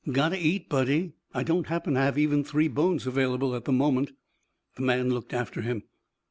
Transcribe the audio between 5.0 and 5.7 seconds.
looked after